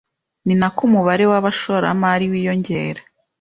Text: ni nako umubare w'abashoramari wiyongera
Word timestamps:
ni 0.45 0.55
nako 0.59 0.81
umubare 0.87 1.23
w'abashoramari 1.31 2.25
wiyongera 2.31 3.01